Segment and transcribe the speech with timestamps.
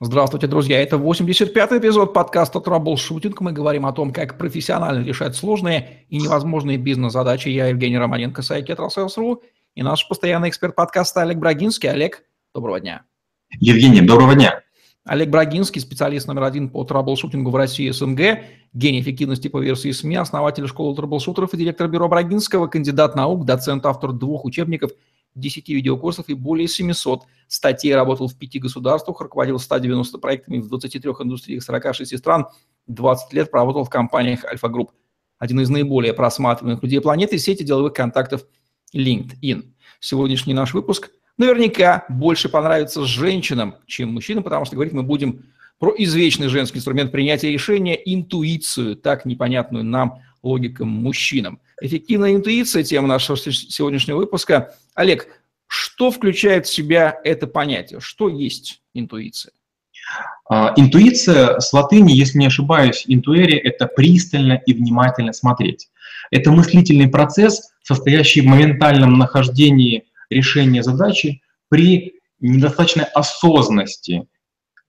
[0.00, 0.80] Здравствуйте, друзья.
[0.80, 3.40] Это 85-й эпизод подкаста «Troubleshooting».
[3.40, 7.48] Мы говорим о том, как профессионально решать сложные и невозможные бизнес-задачи.
[7.48, 9.42] Я Евгений Романенко, сайт «Tetrasales.ru»
[9.74, 11.90] и наш постоянный эксперт подкаста Олег Брагинский.
[11.90, 12.22] Олег,
[12.54, 13.02] доброго дня.
[13.58, 14.60] Евгений, доброго дня.
[15.04, 19.58] Олег Брагинский, специалист номер один по troubleshooting у в России и СНГ, гений эффективности по
[19.58, 24.44] версии СМИ, основатель школы troubleshooter ов и директор бюро Брагинского, кандидат наук, доцент, автор двух
[24.44, 24.92] учебников–
[25.34, 31.10] 10 видеокурсов и более 700 статей, работал в пяти государствах, руководил 190 проектами в 23
[31.20, 32.46] индустриях 46 стран,
[32.86, 34.92] 20 лет проработал в компаниях Альфа Групп.
[35.38, 38.44] Один из наиболее просматриваемых людей планеты– сети деловых контактов
[38.94, 39.72] LinkedIn.
[40.00, 45.44] Сегодняшний наш выпуск наверняка больше понравится женщинам, чем мужчинам, потому что говорить мы будем
[45.78, 51.60] про извечный женский инструмент принятия решения– интуицию, так непонятную нам логикам мужчинам.
[51.80, 54.74] Эффективная интуиция– тема нашего сегодняшнего выпуска.
[54.94, 55.28] Олег,
[55.66, 58.00] что включает в себя это понятие?
[58.00, 59.52] Что есть интуиция?
[60.48, 65.88] А, интуиция с латыни, если не ошибаюсь, интуэри– это пристально и внимательно смотреть.
[66.30, 74.26] Это мыслительный процесс, состоящий в моментальном нахождении решения задачи при недостаточной осознанности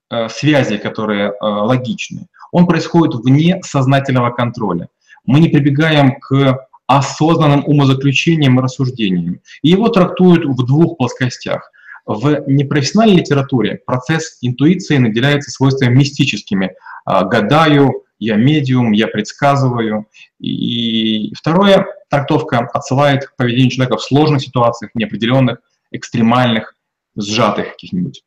[0.09, 2.28] э, связи, которые э, логичны.
[2.52, 4.90] Он происходит вне сознательного контроля.
[5.26, 9.42] Мы не прибегаем к осознанным умозаключением и рассуждением.
[9.62, 11.72] И его трактуют в двух плоскостях.
[12.08, 16.73] В непрофессиональной литературе процесс интуиции наделяется свойствами мистическими.
[17.06, 20.08] А, гадаю, я медиум, я предсказываю.
[20.40, 25.59] И второе, трактовка отсылает к поведению человека в сложных ситуациях, неопределенных,
[25.92, 26.76] экстремальных,
[27.16, 28.24] сжатых каких-нибудь.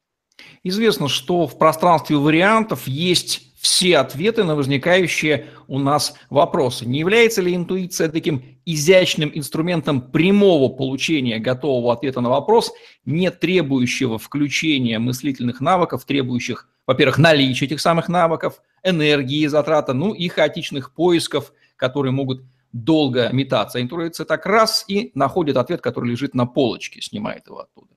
[0.63, 6.85] Известно, что в пространстве вариантов есть все ответы на возникающие у нас вопросы.
[6.85, 12.73] Не является ли интуиция таким изящным инструментом прямого получения готового ответа на вопрос,
[13.05, 20.27] не требующего включения мыслительных навыков, требующих, во-первых, наличия этих самых навыков, энергии, затрата, ну и
[20.27, 23.81] хаотичных поисков, которые могут долго метаться.
[23.81, 27.92] Интуиция так раз и находит ответ, который лежит на полочке, снимает его оттуда.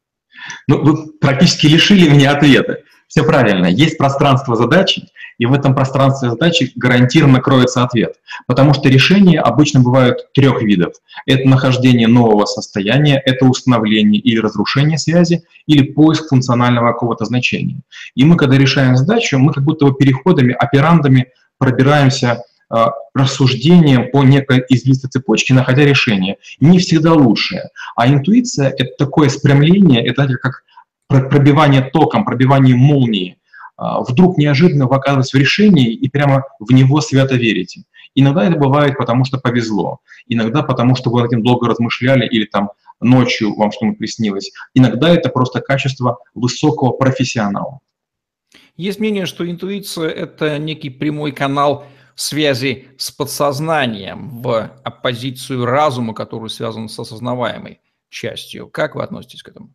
[0.68, 2.80] Ну, вы практически лишили меня ответа.
[3.08, 3.68] Все правильно.
[3.68, 5.08] Есть пространство задачи,
[5.38, 8.16] и в этом пространстве задачи гарантированно кроется ответ.
[8.48, 10.94] Потому что решения обычно бывают трех видов.
[11.26, 17.82] Это нахождение нового состояния, это установление или разрушение связи, или поиск функционального какого-то значения.
[18.16, 22.42] И мы, когда решаем задачу, мы как будто бы переходами, операндами пробираемся
[23.14, 26.38] рассуждением по некой извилистой цепочке, находя решение.
[26.60, 27.70] Не всегда лучшее.
[27.96, 30.64] А интуиция— это такое спрямление, это как
[31.08, 33.38] пробивание током, пробивание молнии.
[33.78, 37.84] А, вдруг неожиданно вы оказываетесь в решении и прямо в него свято верите.
[38.16, 40.00] Иногда это бывает, потому что повезло.
[40.28, 42.72] Иногда потому, что вы над этим долго размышляли или там
[43.02, 44.52] ночью вам что-нибудь приснилось.
[44.74, 47.80] Иногда это просто качество высокого профессионала.
[48.78, 56.50] Есть мнение, что интуиция– это некий прямой канал связи с подсознанием в оппозицию разума, который
[56.50, 58.68] связан с осознаваемой частью.
[58.68, 59.74] Как вы относитесь к этому?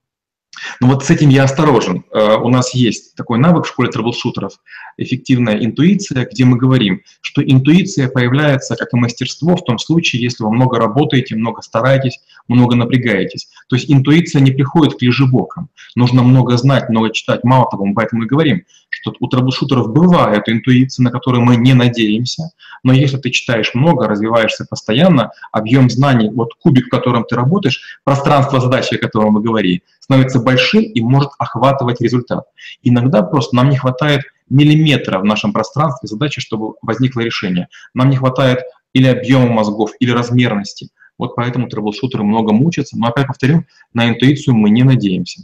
[0.81, 2.05] Но вот с этим я осторожен.
[2.13, 4.55] Э, у нас есть такой навык в школе трэблшутеров,
[4.97, 10.43] эффективная интуиция, где мы говорим, что интуиция появляется как и мастерство в том случае, если
[10.43, 12.19] вы много работаете, много стараетесь,
[12.49, 13.49] много напрягаетесь.
[13.69, 15.69] То есть интуиция не приходит к лежебокам.
[15.95, 17.45] Нужно много знать, много читать.
[17.45, 18.65] Мало того, мы поэтому и говорим,
[19.01, 22.51] что у трэблшутеров бывает интуиция, на которую мы не надеемся,
[22.83, 28.01] но если ты читаешь много, развиваешься постоянно, объем знаний, вот кубик, в котором ты работаешь,
[28.05, 32.45] пространство задачи, о котором мы говорили, становится большим и может охватывать результат.
[32.83, 37.69] Иногда просто нам не хватает миллиметра в нашем пространстве задачи, чтобы возникло решение.
[37.95, 38.61] Нам не хватает
[38.93, 40.91] или объема мозгов, или размерности.
[41.17, 42.99] Вот поэтому трэблшутеры много мучатся.
[42.99, 45.43] Но опять повторю, на интуицию мы не надеемся.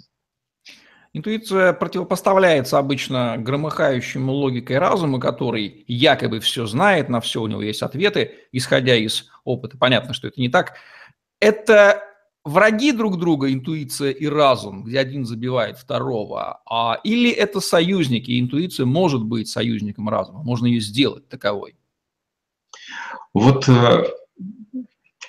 [1.16, 7.80] Интуиция противопоставляется обычно громыхающему логикой разума, который якобы все знает, на все у него есть
[7.80, 9.78] ответы, исходя из опыта.
[9.78, 10.74] Понятно, что это не так.
[11.40, 12.02] Это
[12.44, 18.40] враги друг друга, интуиция и разум, где один забивает второго, а, или это союзники, и
[18.40, 21.76] интуиция может быть союзником разума, можно ее сделать таковой?
[23.32, 24.04] Вот э,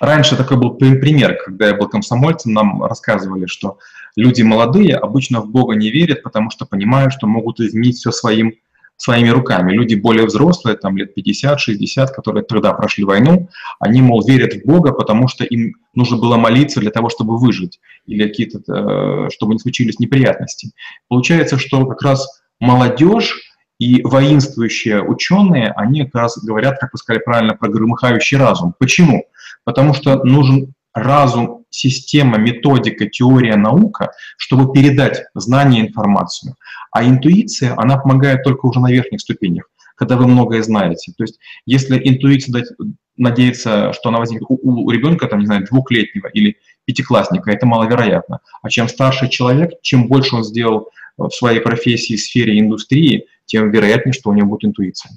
[0.00, 3.78] раньше такой был пример, когда я был комсомольцем, нам рассказывали, что
[4.18, 8.54] люди молодые обычно в Бога не верят, потому что понимают, что могут изменить все своим
[8.96, 9.72] своими руками.
[9.72, 13.48] Люди более взрослые, там лет 50-60, которые тогда прошли войну,
[13.78, 17.78] они, мол, верят в Бога, потому что им нужно было молиться для того, чтобы выжить,
[18.06, 20.72] или какие-то, э, чтобы не случились неприятности.
[21.08, 23.38] Получается, что как раз молодежь
[23.78, 28.74] и воинствующие ученые, они как раз говорят, как вы сказали правильно, про громыхающий разум.
[28.80, 29.26] Почему?
[29.62, 36.54] Потому что нужен разум, система, методика, теория, наука, чтобы передать знания, информацию.
[36.90, 41.12] А интуиция, она помогает только уже на верхних ступенях, когда вы многое знаете.
[41.16, 42.68] То есть если интуиция дать,
[43.16, 48.40] надеяться, что она возникнет у, у ребенка, там, не знаю, двухлетнего или пятиклассника, это маловероятно.
[48.62, 50.88] А чем старше человек, чем больше он сделал
[51.18, 55.12] в своей профессии, сфере, индустрии, тем вероятнее, что у него будет интуиция.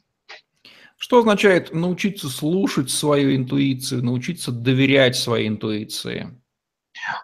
[1.04, 6.28] Что означает научиться слушать свою интуицию, научиться доверять своей интуиции?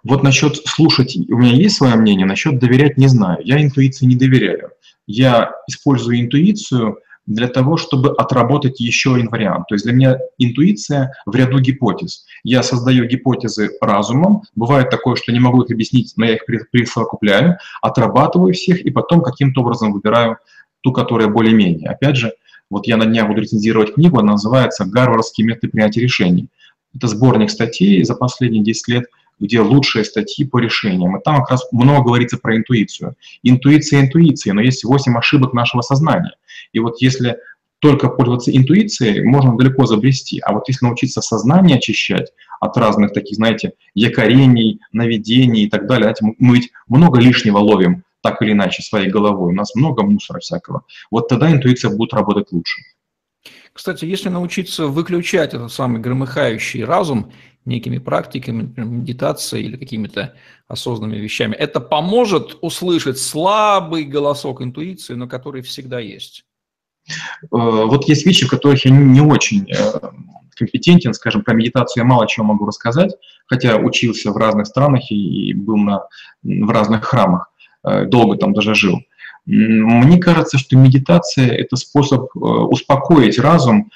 [0.03, 3.37] Вот насчет слушать, у меня есть свое мнение, насчет доверять не знаю.
[3.43, 4.71] Я интуиции не доверяю.
[5.05, 6.97] Я использую интуицию
[7.27, 9.67] для того, чтобы отработать еще один вариант.
[9.67, 12.25] То есть для меня интуиция в ряду гипотез.
[12.43, 17.59] Я создаю гипотезы разумом, бывает такое, что не могу их объяснить, но я их присовокупляю,
[17.83, 20.37] отрабатываю всех и потом каким-то образом выбираю
[20.81, 21.89] ту, которая более-менее.
[21.89, 22.33] Опять же,
[22.69, 26.47] вот я на днях буду рецензировать книгу, она называется «Гарвардский метод принятия решений».
[26.95, 29.05] Это сборник статей за последние 10 лет,
[29.39, 31.15] где лучшие статьи по решениям.
[31.17, 33.15] И там как раз много говорится про интуицию.
[33.43, 36.33] Интуиция интуиции, но есть 8 ошибок нашего сознания–
[36.73, 37.37] и вот если
[37.79, 40.39] только пользоваться интуицией, можно далеко забрести.
[40.39, 46.03] А вот если научиться сознание очищать от разных таких, знаете, якорений, наведений и так далее,
[46.03, 50.39] знаете, мы ведь много лишнего ловим так или иначе своей головой, у нас много мусора
[50.39, 52.81] всякого, вот тогда интуиция будет работать лучше.
[53.71, 57.31] Кстати, если научиться выключать этот самый громыхающий разум
[57.63, 60.33] некими практиками, например, медитацией или какими-то
[60.67, 66.43] осознанными вещами, это поможет услышать слабый голосок интуиции, но который всегда есть.
[67.07, 69.99] Э, вот есть вещи, в которых я не очень э,
[70.57, 73.11] компетентен, скажем, про медитацию я мало чего могу рассказать,
[73.45, 76.07] хотя учился в разных странах и был на,
[76.43, 77.51] в разных храмах,
[78.07, 79.01] долго там даже жил.
[79.45, 83.91] Мне кажется, что медитация– это способ успокоить разум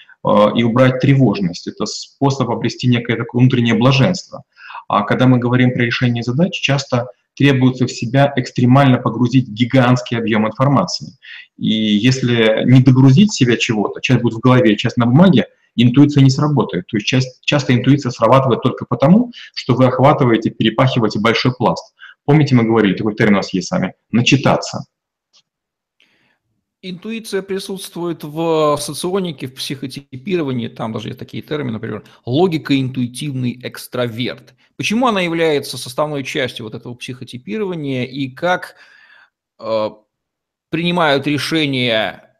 [0.56, 1.68] и убрать тревожность.
[1.68, 4.44] Это способ обрести некое такое внутреннее блаженство.
[4.88, 10.48] А когда мы говорим про решение задач, часто требуется в себя экстремально погрузить гигантский объем
[10.48, 11.18] информации.
[11.58, 16.30] И если не догрузить себя чего-то, часть будет в голове, часть на бумаге, интуиция не
[16.30, 16.88] сработает.
[16.88, 21.94] То есть часто интуиция срабатывает только потому, что вы охватываете, перепахиваете большой пласт.
[22.26, 24.86] Помните, мы говорили, такой термин у нас есть с вами, начитаться.
[26.84, 34.56] Интуиция присутствует в соционике, в психотипировании, там даже есть такие термины, например, логико-интуитивный экстраверт.
[34.78, 38.78] Почему она является составной частью вот этого психотипирования и как
[39.60, 39.90] э,
[40.70, 42.36] принимают решения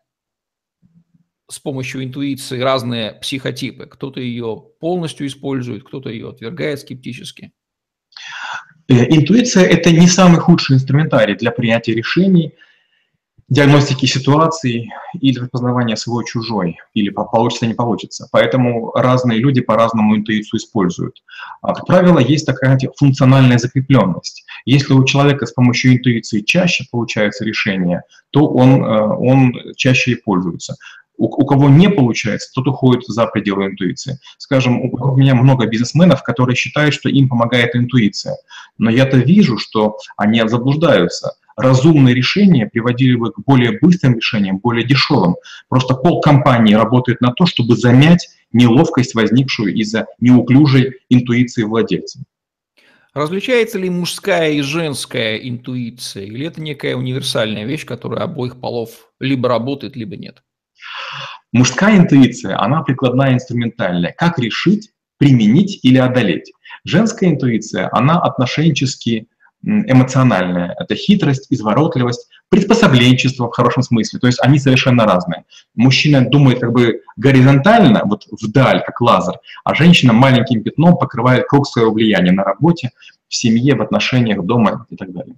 [1.48, 3.86] с помощью интуиции разные психотипы?
[3.86, 7.54] Кто-то ее полностью использует, кто-то ее отвергает скептически.
[8.92, 12.54] Э, интуиция– это не самый худший инструментарий для принятия решений–
[13.52, 14.90] диагностики ситуации
[15.20, 18.30] или распознавания свой-чужой, или получится, не получится.
[18.32, 21.22] Поэтому разные люди по-разному интуицию используют.
[21.62, 24.46] А, как правило, есть такая функциональная закрепленность.
[24.64, 30.16] Если у человека с помощью интуиции чаще получается решение, то он, э, он чаще и
[30.16, 30.78] пользуется.
[31.22, 34.18] У, у кого не получается, тот уходит за пределы интуиции.
[34.40, 38.38] Скажем, у меня много бизнесменов, которые считают, что им помогает интуиция.
[38.80, 44.84] Но я-то вижу, что они заблуждаются разумные решения приводили бы к более быстрым решениям, более
[44.84, 45.36] дешевым.
[45.70, 52.24] Просто полкомпании работает на то, чтобы замять неловкость, возникшую из-за неуклюжей интуиции владельца.
[53.14, 59.50] Различается ли мужская и женская интуиция, или это некая универсальная вещь, которая обоих полов либо
[59.50, 60.42] работает, либо нет?
[61.52, 64.14] Мужская интуиция, она прикладная, инструментальная.
[64.18, 66.52] Как решить, применить или одолеть?
[66.86, 69.28] Женская интуиция, она отношенчески
[69.64, 70.76] эмоциональная.
[70.80, 74.20] Это хитрость, изворотливость, приспособленчество в хорошем смысле.
[74.20, 75.46] То есть они совершенно разные.
[75.76, 81.68] Мужчина думает как бы горизонтально, вот вдаль, как лазер, а женщина маленьким пятном покрывает круг
[81.68, 82.92] своего влияния на работе,
[83.28, 85.36] в семье, в отношениях, дома и так далее.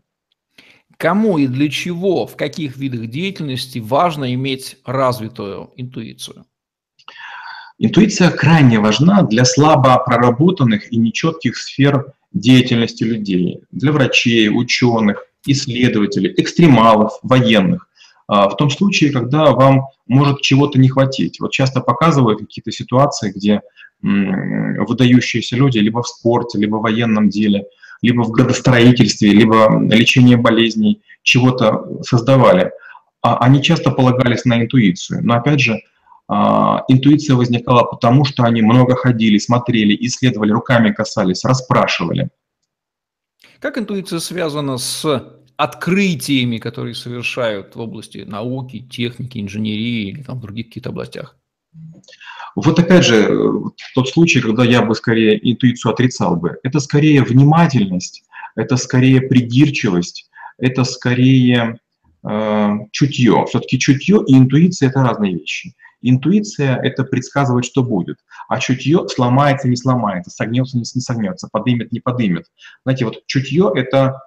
[0.97, 6.45] Кому и для чего, в каких видах деятельности важно иметь развитую интуицию?
[7.79, 16.33] Интуиция крайне важна для слабо проработанных и нечетких сфер деятельности людей, для врачей, ученых, исследователей,
[16.37, 17.87] экстремалов, военных.
[18.27, 21.39] А, в том случае, когда вам может чего-то не хватить.
[21.39, 23.61] Вот часто показывают какие-то ситуации, где
[24.01, 27.67] выдающиеся люди либо в спорте, либо в военном деле,
[28.03, 32.71] либо в градостроительстве, либо лечении болезней чего-то создавали.
[33.21, 35.25] А они часто полагались на интуицию.
[35.25, 35.81] Но опять же,
[36.27, 42.29] а, интуиция возникала потому, что они много ходили, смотрели, исследовали, руками касались, расспрашивали.
[43.59, 45.05] Как интуиция связана с
[45.55, 51.37] открытиями, которые совершают в области науки, техники, инженерии или там в других каких-то областях?
[52.55, 53.29] Вот опять же,
[53.95, 58.23] тот случай, когда я бы скорее интуицию отрицал бы, это скорее внимательность,
[58.55, 61.79] это скорее придирчивость, это скорее
[62.23, 63.45] э, чутье.
[63.47, 65.73] Все-таки чутье и интуиция– это разные вещи.
[66.01, 68.17] Интуиция– это предсказывать, что будет,
[68.49, 72.45] а чутье сломается, не сломается, согнется, не согнется, подымет, не подымет.
[72.83, 74.21] Знаете, вот чутье– это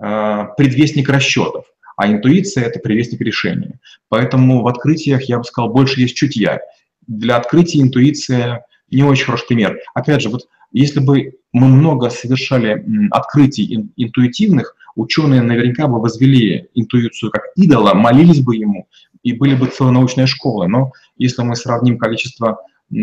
[0.00, 1.64] э, предвестник расчетов,
[1.96, 3.80] а интуиция– это предвестник решения.
[4.08, 6.60] Поэтому в открытиях, я бы сказал, больше есть чутья.
[7.06, 9.78] Для открытия интуиция не очень хороший пример.
[9.94, 17.30] Опять же, вот если бы мы много совершали открытий интуитивных, ученые наверняка бы возвели интуицию
[17.30, 18.88] как идола, молились бы ему,
[19.22, 20.68] и были бы целые научные школы.
[20.68, 22.60] Но если мы сравним количество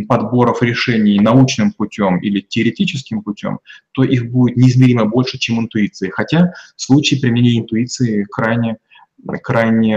[0.07, 3.60] подборов решений научным путем или теоретическим путем,
[3.91, 6.10] то их будет неизмеримо больше, чем интуиции.
[6.10, 8.77] Хотя случаи применения интуиции крайне,
[9.41, 9.95] крайне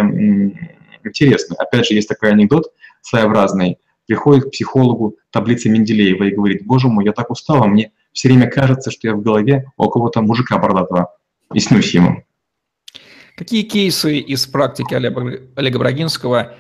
[1.04, 1.54] интересны.
[1.56, 2.72] Опять же, есть такой анекдот
[3.02, 3.78] своеобразный.
[4.06, 8.48] Приходит к психологу таблица Менделеева и говорит, боже мой, я так устала, мне все время
[8.48, 11.14] кажется, что я в голове у кого-то мужика бородатого
[11.52, 12.25] и снюсь ему.
[13.36, 16.54] Какие кейсы из практики Олега, Олега Брагинского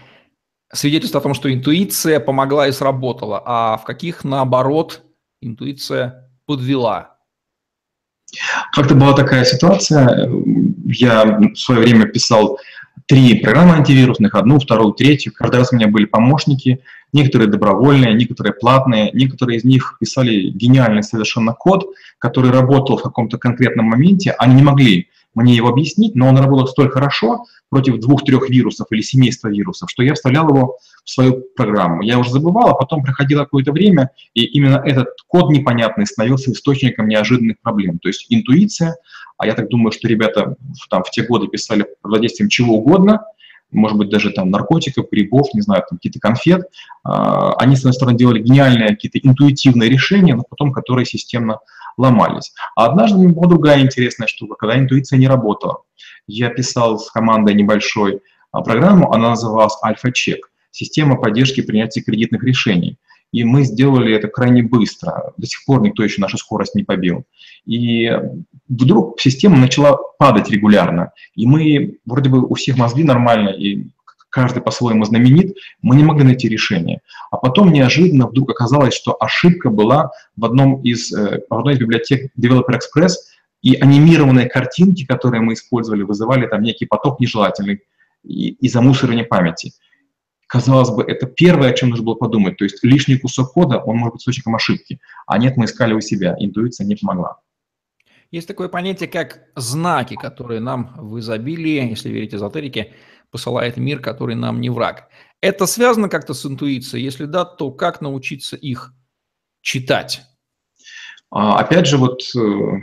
[0.72, 5.02] свидетельствуют о том, что интуиция помогла и сработала, а в каких, наоборот,
[5.40, 7.16] интуиция подвела?
[8.72, 10.28] Как-то была такая ситуация,
[10.84, 12.58] я в свое время писал
[13.06, 15.32] три программы антивирусных, одну, вторую, третью.
[15.32, 16.80] Каждый раз у меня были помощники,
[17.12, 19.10] некоторые добровольные, некоторые платные.
[19.12, 21.86] Некоторые из них писали гениальный совершенно код,
[22.18, 24.32] который работал в каком-то конкретном моменте.
[24.38, 29.02] Они не могли мне его объяснить, но он работал столь хорошо против двух-трех вирусов или
[29.02, 32.02] семейства вирусов, что я вставлял его в свою программу.
[32.02, 37.08] Я уже забывал, а потом проходило какое-то время, и именно этот код непонятный становился источником
[37.08, 37.98] неожиданных проблем.
[37.98, 38.96] То есть интуиция,
[39.36, 40.56] а я так думаю, что ребята
[40.88, 43.24] там в те годы писали под воздействием чего угодно,
[43.72, 46.68] может быть, даже там наркотиков, грибов, не знаю, там какие-то конфет.
[47.04, 51.58] А, они, с одной стороны, делали гениальные какие-то интуитивные решения, но потом которые системно
[51.96, 52.52] ломались.
[52.76, 55.82] А однажды меня была другая интересная штука, когда интуиция не работала.
[56.26, 58.20] Я писал с командой небольшой
[58.52, 62.98] а, программу, она называлась «Альфа-чек»– система поддержки принятия кредитных решений.
[63.36, 65.34] И мы сделали это крайне быстро.
[65.36, 67.24] До сих пор никто еще нашу скорость не побил.
[67.66, 68.10] И
[68.66, 71.12] вдруг система начала падать регулярно.
[71.34, 73.88] И мы, вроде бы у всех мозги нормально, и
[74.30, 77.00] каждый по-своему знаменит, мы не могли найти решение.
[77.30, 81.78] А потом неожиданно вдруг оказалось, что ошибка была в, одном из, э, в одной из
[81.78, 83.16] библиотек Developer Express,
[83.60, 87.82] и анимированные картинки, которые мы использовали, вызывали там некий поток нежелательный
[88.24, 89.72] и замусоривание памяти.
[90.46, 92.56] Казалось бы, это первое, о чем нужно было подумать.
[92.56, 95.00] То есть лишний кусок кода, он может быть источником ошибки.
[95.26, 96.36] А нет, мы искали у себя.
[96.38, 97.40] Интуиция не помогла.
[98.30, 102.92] Есть такое понятие, как знаки, которые нам в изобилии, если верить эзотерике,
[103.30, 105.08] посылает мир, который нам не враг.
[105.40, 107.04] Это связано как-то с интуицией?
[107.04, 108.92] Если да, то как научиться их
[109.62, 110.22] читать?
[111.30, 112.80] А, опять же, вот э,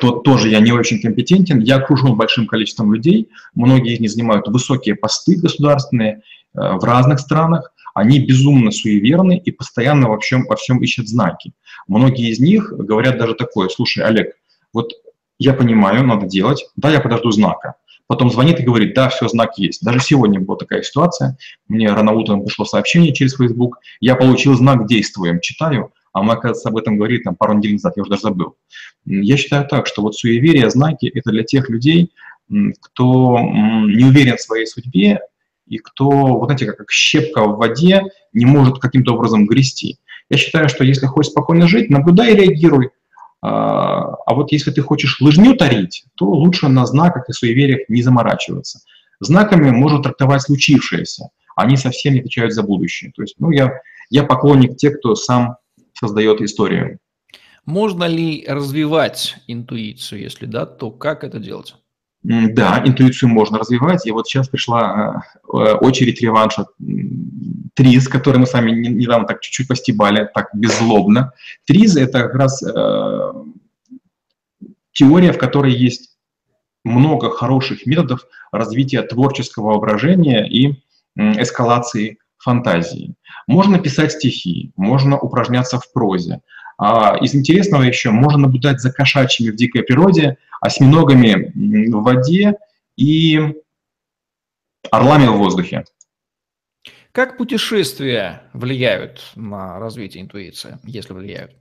[0.00, 1.60] то, тоже я не очень компетентен.
[1.60, 3.28] Я окружен большим количеством людей.
[3.54, 7.72] Многие из них занимают высокие посты государственные в разных странах.
[7.94, 11.52] Они безумно суеверны и постоянно во всем, во всем ищут знаки.
[11.88, 14.34] Многие из них говорят даже такое, слушай, Олег,
[14.72, 14.92] вот
[15.38, 17.74] я понимаю, надо делать, да, я подожду знака.
[18.06, 19.84] Потом звонит и говорит, да, все, знак есть.
[19.84, 21.36] Даже сегодня была такая ситуация,
[21.68, 26.68] мне рано утром пришло сообщение через Facebook, я получил знак «Действуем», читаю, а мы, оказывается,
[26.68, 28.56] об этом говорили там пару недель назад, я уже даже забыл.
[29.04, 32.12] Я считаю так, что вот суеверие, знаки– это для тех людей,
[32.48, 35.20] кто не уверен в своей судьбе
[35.70, 39.98] и кто, вот знаете, как щепка в воде, не может каким-то образом грести.
[40.28, 42.90] Я считаю, что если хочешь спокойно жить, наблюдай и реагируй.
[43.40, 48.02] А, а вот если ты хочешь лыжню тарить, то лучше на знаках и суевериях не
[48.02, 48.80] заморачиваться.
[49.20, 53.12] Знаками можно трактовать случившееся, они совсем не отвечают за будущее.
[53.14, 55.56] То есть, ну, я, я поклонник тех, кто сам
[55.94, 56.98] создает историю.
[57.64, 60.22] Можно ли развивать интуицию?
[60.22, 61.76] Если да, то как это делать?
[62.22, 64.06] Да, интуицию можно развивать.
[64.06, 66.66] И вот сейчас пришла э, очередь реванша
[67.74, 71.32] ТРИЗ, который мы с вами недавно так чуть-чуть постебали, так беззлобно.
[71.66, 73.32] ТРИЗ– это как раз э,
[74.92, 76.18] теория, в которой есть
[76.84, 80.82] много хороших методов развития творческого воображения и
[81.16, 83.14] эскалации фантазии.
[83.46, 86.40] Можно писать стихи, можно упражняться в прозе.
[86.82, 91.52] А из интересного еще можно наблюдать за кошачьими в дикой природе, осьминогами
[91.90, 92.54] в воде
[92.96, 93.38] и
[94.90, 95.84] орлами в воздухе.
[97.12, 101.52] Как путешествия влияют на развитие интуиции, если влияют?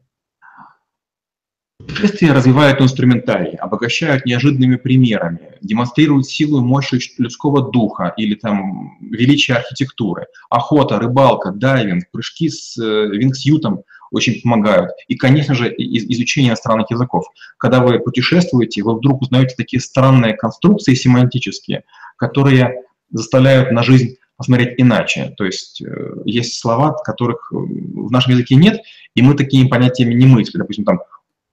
[1.80, 9.58] Путешествия развивают инструментарий, обогащают неожиданными примерами, демонстрируют силу и мощь людского духа или там величие
[9.58, 10.28] архитектуры.
[10.50, 14.92] Охота, рыбалка, дайвинг, прыжки с э, вингсютом очень помогают.
[15.08, 17.25] И, конечно же, изучение иностранных языков.
[17.58, 21.84] Когда вы путешествуете, вы вдруг узнаете такие странные конструкции семантические,
[22.18, 25.34] которые заставляют на жизнь посмотреть иначе.
[25.38, 28.82] То есть э, есть слова, которых в нашем языке нет,
[29.13, 30.62] и мы такими понятиями не мыслим.
[30.62, 31.00] Допустим, там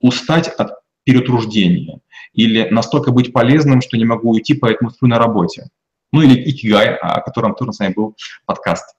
[0.00, 0.72] устать от
[1.02, 2.00] перетруждения
[2.32, 5.68] или настолько быть полезным, что не могу уйти, поэтому сплю на работе.
[6.12, 8.94] Ну или икигай, о котором тоже с вами был подкаст.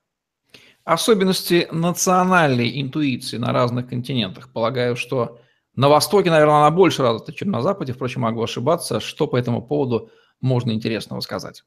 [0.87, 4.49] Особенности национальной интуиции на разных континентах.
[4.53, 5.37] Полагаю, что
[5.75, 7.91] на Востоке, наверное, она больше развита, чем на Западе.
[7.91, 9.01] Впрочем, могу ошибаться.
[9.01, 11.65] Что по этому поводу можно интересного сказать?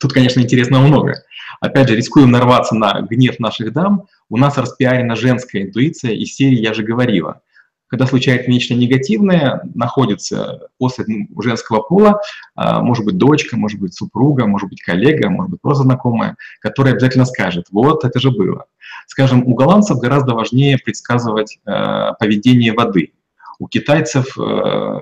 [0.00, 1.22] Тут, конечно, интересного много.
[1.60, 4.08] Опять же, рискуем нарваться на гнев наших дам.
[4.28, 7.42] У нас распиарена женская интуиция из серии «Я же говорила»
[7.88, 11.06] когда случается нечто негативное, находится после
[11.40, 12.20] женского пола,
[12.54, 16.94] а, может быть дочка, может быть супруга, может быть коллега, может быть просто знакомая, которая
[16.94, 18.66] обязательно скажет, вот это же было.
[19.06, 23.12] Скажем, у голландцев гораздо важнее предсказывать э, поведение воды.
[23.58, 25.00] У китайцев э,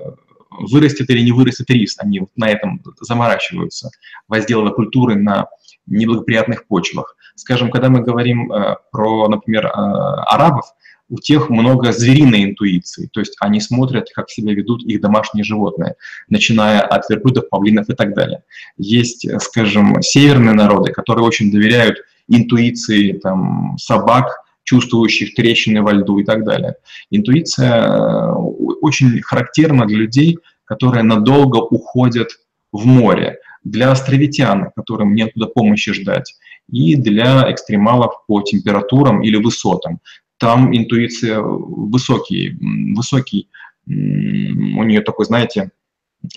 [0.49, 3.91] вырастет или не вырастет рис, они на этом заморачиваются,
[4.29, 5.47] возделывая культуры на
[5.87, 7.15] неблагоприятных почвах.
[7.35, 10.73] Скажем, когда мы говорим э, про, например, арабов,
[11.09, 15.95] у тех много звериной интуиции, то есть они смотрят, как себя ведут их домашние животные,
[16.29, 18.43] начиная от верблюдов, павлинов и так далее.
[18.77, 21.97] Есть, скажем, северные народы, которые очень доверяют
[22.27, 26.75] интуиции там, собак, чувствующих трещины во льду и так далее.
[27.09, 28.33] Интуиция э,
[28.81, 32.27] очень характерна для людей, которые надолго уходят
[32.73, 36.35] в море, для островитян, которым нет туда помощи ждать,
[36.69, 39.99] и для экстремалов по температурам или высотам
[40.37, 42.57] там интуиция высокий,
[42.95, 43.49] высокий,
[43.87, 45.71] у нее такой, знаете,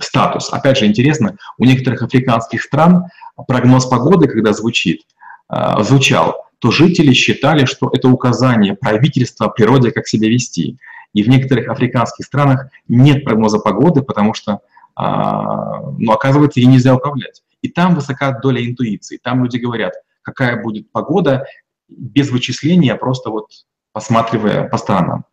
[0.00, 0.52] статус.
[0.52, 3.06] Опять же, интересно, у некоторых африканских стран
[3.46, 5.02] прогноз погоды, когда звучит,
[5.48, 10.78] а, звучал, то жители считали, что это указание правительства природе, как себя вести.
[11.12, 14.60] И в некоторых африканских странах нет прогноза погоды, потому что,
[14.94, 17.42] а, ну, оказывается, ей нельзя управлять.
[17.62, 19.18] И там высока доля интуиции.
[19.22, 21.46] Там люди говорят, какая будет погода,
[21.88, 23.48] без вычисления, а просто вот
[23.92, 25.24] посматривая по сторонам.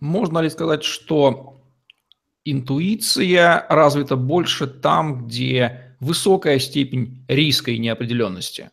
[0.00, 1.60] Можно ли сказать, что
[2.44, 8.70] интуиция развита больше там, где высокая степень риска и неопределенности?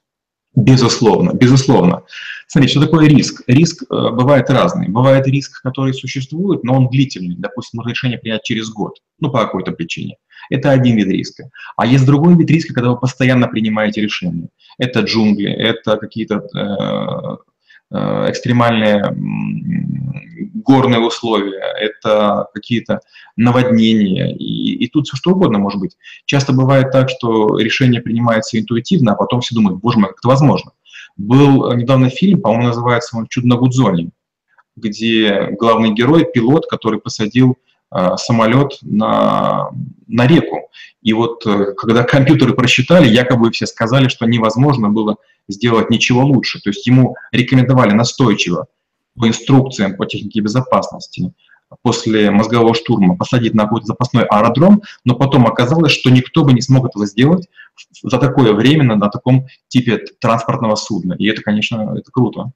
[0.56, 2.04] Безусловно, безусловно.
[2.48, 3.42] Смотри, что такое риск?
[3.48, 4.88] Риск э, бывает разный.
[4.88, 7.36] Бывает риск, который существует, но он длительный.
[7.36, 10.18] Допустим, нужно решение принять через год, ну, по какой-то причине.
[10.52, 11.50] Это один вид риска.
[11.76, 14.50] А есть другой вид риска, когда вы постоянно принимаете решения.
[14.78, 17.38] Это джунгли, это какие-то э,
[17.94, 19.16] экстремальные
[20.64, 23.02] горные условия, это какие-то
[23.36, 25.98] наводнения, и, и тут все что угодно может быть.
[26.26, 30.28] Часто бывает так, что решение принимается интуитивно, а потом все думают, боже мой, как это
[30.28, 30.72] возможно.
[31.18, 34.12] Был недавно фильм, по-моему, называется он «Чудо на Гудзоне»,
[34.76, 37.58] где главный герой, пилот, который посадил
[37.92, 39.70] э, самолет на,
[40.08, 40.70] на реку.
[41.04, 46.62] И вот э, когда компьютеры просчитали, якобы все сказали, что невозможно было сделать ничего лучше.
[46.62, 48.68] То есть ему рекомендовали настойчиво
[49.18, 51.34] по инструкциям по технике безопасности
[51.82, 56.62] после мозгового штурма посадить на какой-то запасной аэродром, но потом оказалось, что никто бы не
[56.62, 57.48] смог этого сделать
[58.04, 61.14] за такое время на, на таком типе транспортного судна.
[61.14, 62.52] И это, конечно, это круто.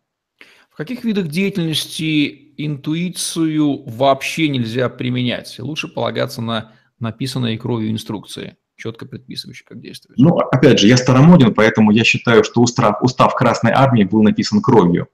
[0.70, 5.58] В каких видах деятельности интуицию вообще нельзя применять?
[5.58, 10.18] Лучше полагаться на написанные кровью инструкции четко предписывающий, как действовать.
[10.20, 14.62] Ну, опять же, я старомоден, поэтому я считаю, что устав, устав Красной Армии был написан
[14.62, 15.08] кровью.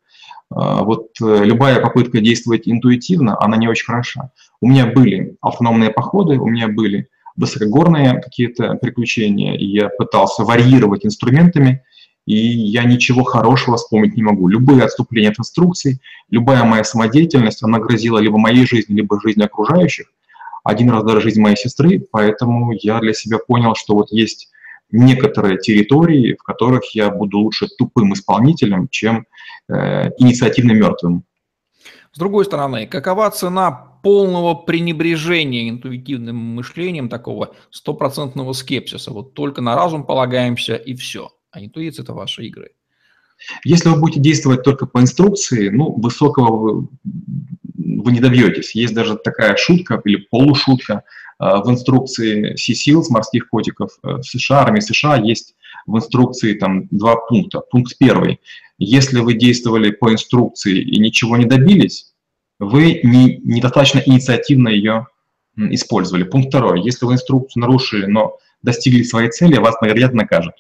[0.49, 4.31] А, вот э, любая попытка действовать интуитивно, она не очень хороша.
[4.61, 11.05] У меня были автономные походы, у меня были высокогорные какие-то приключения, и я пытался варьировать
[11.05, 11.83] инструментами,
[12.25, 14.47] и я ничего хорошего вспомнить не могу.
[14.47, 15.99] Любые отступления от инструкций,
[16.29, 20.07] любая моя самодеятельность, она грозила либо моей жизни, либо жизни окружающих–
[20.63, 24.49] один раз даже жизнь моей сестры, поэтому я для себя понял, что вот есть
[24.91, 29.25] некоторые территории, в которых я буду лучше тупым исполнителем, чем
[29.67, 31.23] э, инициативно мертвым.
[32.11, 33.71] С другой стороны, какова цена
[34.03, 39.11] полного пренебрежения интуитивным мышлением, такого стопроцентного скепсиса?
[39.11, 41.31] Вот только на разум полагаемся и все.
[41.51, 42.71] А интуиция– это ваши игры.
[43.65, 46.87] Если вы будете действовать только по инструкции, ну, высокого
[48.03, 48.75] вы, не добьетесь.
[48.75, 51.03] Есть даже такая шутка или полушутка
[51.39, 56.87] э, в инструкции Sea-Seals, морских котиков э, в США, армии США есть в инструкции там
[56.91, 57.59] два пункта.
[57.59, 58.39] Пункт первый.
[58.77, 62.13] Если вы действовали по инструкции и ничего не добились,
[62.59, 65.07] вы не, недостаточно инициативно ее
[65.57, 66.23] использовали.
[66.23, 66.81] Пункт второй.
[66.81, 70.55] Если вы инструкцию нарушили, но достигли своей цели, вас наградят, накажут.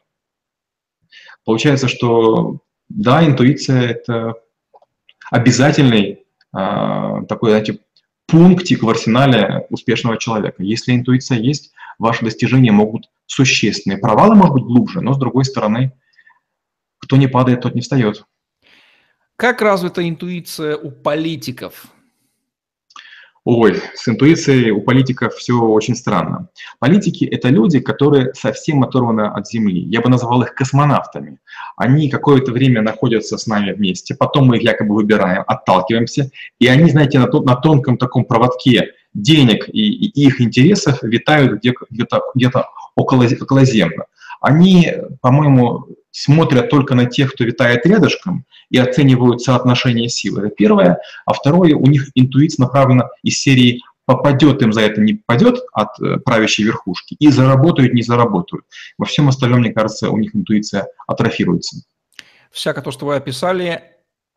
[1.45, 4.35] Получается, что да, интуиция– это
[5.31, 6.22] обязательный
[6.53, 7.79] такой, знаете,
[8.27, 10.63] пунктик в арсенале успешного человека.
[10.63, 13.97] Если интуиция есть, ваши достижения могут существенные.
[13.97, 15.91] Провалы, может быть, глубже, но, с другой стороны,
[16.99, 18.23] кто не падает, тот не встает.
[19.35, 21.87] Как развита интуиция у политиков?
[23.45, 26.47] Ой, с интуицией у политиков все очень странно.
[26.79, 29.81] Политики– это люди, которые совсем оторваны от Земли.
[29.81, 31.39] Я бы назвал их космонавтами.
[31.75, 36.89] Они какое-то время находятся с нами вместе, потом мы их якобы выбираем, отталкиваемся, и они,
[36.89, 42.51] знаете, на, на тонком таком проводке денег и, и их интересов витают где-то где где
[42.95, 44.05] около, околоземно.
[44.39, 50.37] Они, по-моему, смотрят только на тех, кто витает рядышком, и оценивают соотношение сил.
[50.37, 50.99] Это первое.
[51.25, 55.99] А второе, у них интуиция направлена из серии попадет им за это, не попадет от
[55.99, 58.65] э, правящей верхушки, и заработают, не заработают.
[58.97, 61.77] Во всем остальном, мне кажется, у них интуиция атрофируется.
[62.51, 63.81] Всякое то, что вы описали,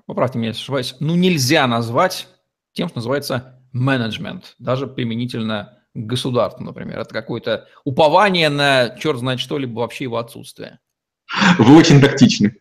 [0.07, 2.29] поправьте меня, если ошибаюсь, ну нельзя назвать
[2.73, 7.01] тем, что называется менеджмент, даже применительно к государству, например.
[7.01, 10.79] Это какое-то упование на черт знает что, либо вообще его отсутствие.
[11.59, 12.57] Вы очень тактичны.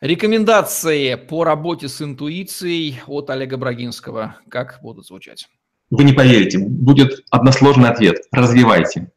[0.00, 4.36] Рекомендации по работе с интуицией от Олега Брагинского.
[4.48, 5.48] Как будут звучать?
[5.90, 8.18] Вы не поверите, будет односложный ответ.
[8.30, 9.10] Развивайте.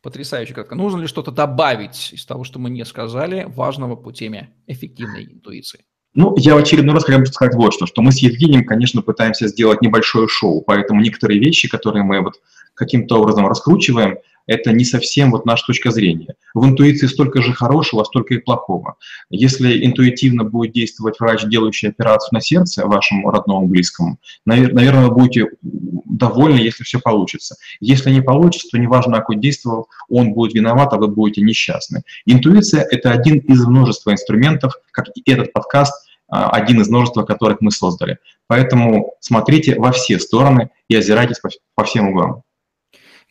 [0.00, 0.74] Потрясающе кратко.
[0.74, 5.84] Нужно ли что-то добавить из того, что мы не сказали, важного по теме эффективной интуиции?
[6.14, 9.48] Ну, я в очередной раз хочу сказать вот что, что мы с Евгением, конечно, пытаемся
[9.48, 12.34] сделать небольшое шоу, поэтому некоторые вещи, которые мы вот
[12.74, 16.34] каким-то образом раскручиваем– это не совсем вот наша точка зрения.
[16.54, 18.96] В интуиции столько же хорошего, столько и плохого.
[19.30, 25.48] Если интуитивно будет действовать врач, делающий операцию на сердце вашему родному близкому, наверное, вы будете
[25.62, 27.56] довольны, если все получится.
[27.80, 32.02] Если не получится, то неважно, какой действовал, он будет виноват, а вы будете несчастны.
[32.26, 35.94] Интуиция– это один из множества инструментов, как и этот подкаст,
[36.28, 38.18] а, один из множества, которых мы создали.
[38.46, 41.40] Поэтому смотрите во все стороны и озирайтесь
[41.74, 42.42] по всем углам.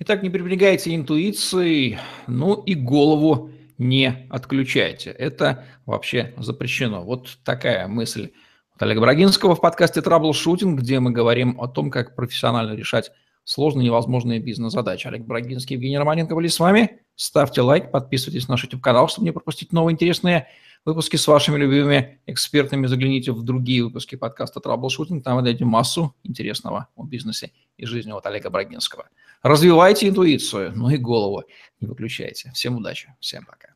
[0.03, 5.11] Итак, не пренебрегайте интуицией, ну и голову не отключайте.
[5.11, 7.03] Это вообще запрещено.
[7.03, 8.31] Вот такая мысль
[8.73, 13.11] от Олега Брагинского в подкасте «Траблшутинг», где мы говорим о том, как профессионально решать
[13.43, 15.05] сложные невозможные бизнес-задачи.
[15.05, 17.01] Олег Брагинский, Евгений Романенко были с вами.
[17.15, 20.47] Ставьте лайк, подписывайтесь на наш YouTube-канал, чтобы не пропустить новые интересные
[20.83, 22.87] выпуски с вашими любимыми экспертами.
[22.87, 25.23] Загляните в другие выпуски подкаста «Траблшутинг».
[25.23, 29.05] Там вы найдете массу интересного о бизнесе и жизни от Олега Брагинского.
[29.41, 31.43] Развивайте интуицию, ну и голову
[31.79, 32.51] не выключайте.
[32.53, 33.69] Всем удачи, всем пока.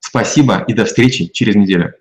[0.00, 1.94] Спасибо и до встречи через неделю.